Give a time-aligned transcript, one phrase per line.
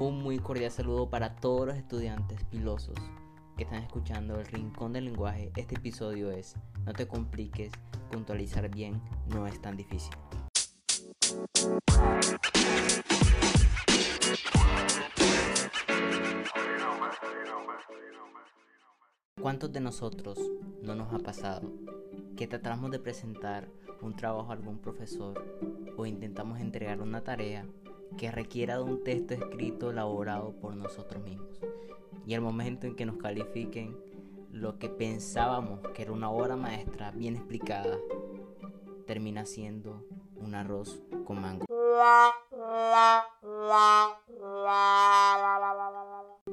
[0.00, 2.96] Un muy cordial saludo para todos los estudiantes pilosos
[3.56, 5.52] que están escuchando el Rincón del Lenguaje.
[5.54, 7.70] Este episodio es No te compliques,
[8.10, 10.12] puntualizar bien no es tan difícil.
[19.40, 20.40] ¿Cuántos de nosotros
[20.82, 21.70] no nos ha pasado
[22.36, 23.68] que tratamos de presentar
[24.02, 25.40] un trabajo a algún profesor
[25.96, 27.64] o intentamos entregar una tarea
[28.16, 31.60] que requiera de un texto escrito elaborado por nosotros mismos.
[32.26, 33.96] Y al momento en que nos califiquen
[34.50, 37.98] lo que pensábamos que era una obra maestra bien explicada,
[39.06, 41.64] termina siendo un arroz con mango.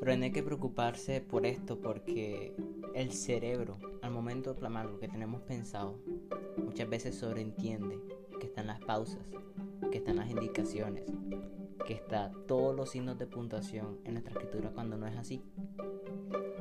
[0.00, 2.54] Pero no hay que preocuparse por esto porque
[2.96, 5.98] el cerebro, al momento de plasmar lo que tenemos pensado,
[6.56, 8.00] muchas veces sobreentiende
[8.40, 9.20] que están las pausas,
[9.92, 11.04] que están las indicaciones,
[11.86, 15.42] que está todos los signos de puntuación en nuestra escritura cuando no es así.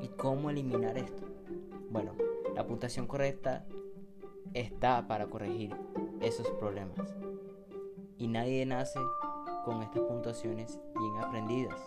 [0.02, 1.24] ¿Y cómo eliminar esto?
[1.90, 2.12] Bueno,
[2.54, 3.66] la puntuación correcta
[4.54, 5.74] está para corregir
[6.20, 7.16] esos problemas.
[8.18, 9.00] Y nadie nace
[9.64, 11.80] con estas puntuaciones bien aprendidas.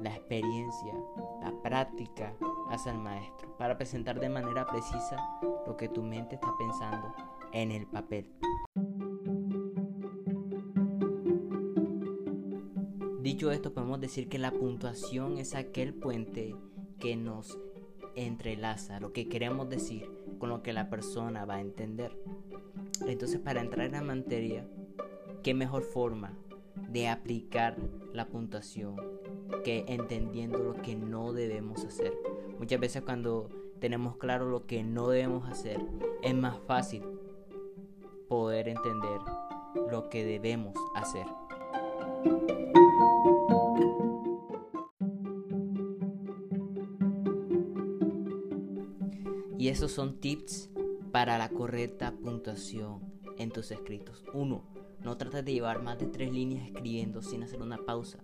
[0.00, 0.94] La experiencia,
[1.40, 2.34] la práctica
[2.70, 5.16] hace al maestro para presentar de manera precisa
[5.66, 7.14] lo que tu mente está pensando
[7.52, 8.32] en el papel.
[13.20, 16.56] Dicho esto, podemos decir que la puntuación es aquel puente
[16.98, 17.58] que nos
[18.16, 22.18] entrelaza lo que queremos decir con lo que la persona va a entender.
[23.06, 24.66] Entonces, para entrar en la materia,
[25.42, 26.36] ¿qué mejor forma
[26.88, 27.76] de aplicar
[28.12, 28.96] la puntuación
[29.64, 32.12] que entendiendo lo que no debemos hacer?
[32.58, 33.48] Muchas veces cuando
[33.80, 35.80] tenemos claro lo que no debemos hacer,
[36.22, 37.02] es más fácil
[38.28, 39.20] poder entender
[39.90, 41.26] lo que debemos hacer.
[49.58, 50.70] Y esos son tips
[51.12, 53.00] para la correcta puntuación
[53.38, 54.24] en tus escritos.
[54.32, 54.71] 1.
[55.04, 58.18] No trates de llevar más de tres líneas escribiendo sin hacer una pausa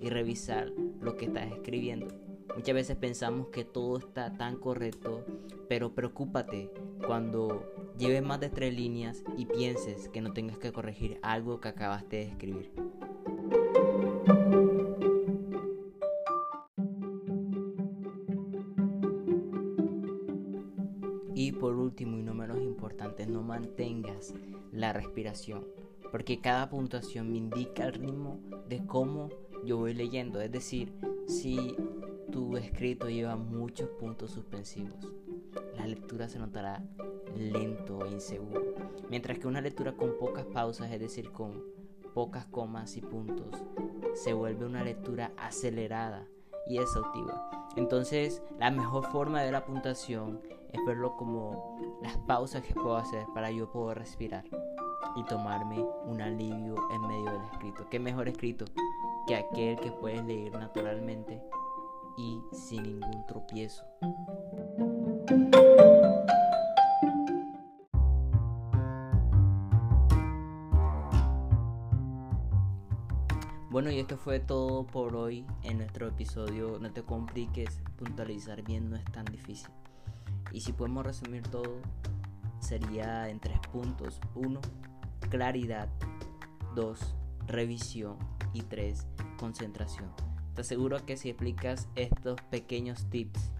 [0.00, 2.08] y revisar lo que estás escribiendo.
[2.54, 5.24] Muchas veces pensamos que todo está tan correcto,
[5.68, 6.70] pero preocúpate
[7.06, 11.68] cuando lleves más de tres líneas y pienses que no tengas que corregir algo que
[11.68, 12.72] acabaste de escribir.
[21.34, 24.34] Y por último y no menos importante, no mantengas
[24.72, 25.64] la respiración,
[26.10, 29.28] porque cada puntuación me indica el ritmo de cómo
[29.64, 30.40] yo voy leyendo.
[30.40, 30.92] Es decir,
[31.26, 31.76] si
[32.30, 35.12] tu escrito lleva muchos puntos suspensivos,
[35.76, 36.82] la lectura se notará
[37.36, 38.74] lento e inseguro.
[39.10, 41.62] Mientras que una lectura con pocas pausas, es decir, con
[42.14, 43.62] pocas comas y puntos,
[44.14, 46.26] se vuelve una lectura acelerada
[46.66, 47.50] y exhaustiva.
[47.76, 50.40] Entonces, la mejor forma de la puntuación
[50.72, 54.44] es verlo como las pausas que puedo hacer para yo poder respirar
[55.16, 57.86] y tomarme un alivio en medio del escrito.
[57.90, 58.64] ¿Qué mejor escrito
[59.26, 61.42] que aquel que puedes leer naturalmente
[62.16, 63.84] y sin ningún tropiezo?
[73.70, 76.78] Bueno, y esto fue todo por hoy en nuestro episodio.
[76.80, 79.70] No te compliques, puntualizar bien no es tan difícil.
[80.52, 81.76] Y si podemos resumir todo,
[82.58, 84.20] sería en tres puntos.
[84.34, 84.60] Uno,
[85.28, 85.88] claridad.
[86.74, 87.14] Dos,
[87.46, 88.16] revisión.
[88.54, 89.06] Y tres,
[89.38, 90.10] concentración.
[90.54, 93.52] Te aseguro que si explicas estos pequeños tips,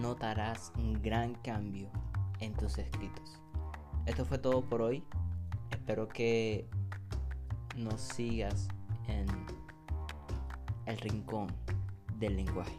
[0.00, 1.90] notarás un gran cambio
[2.38, 3.40] en tus escritos.
[4.06, 5.04] Esto fue todo por hoy.
[5.70, 6.68] Espero que
[7.76, 8.68] nos sigas
[9.08, 9.26] en
[10.86, 11.48] el rincón
[12.22, 12.78] del lenguaje.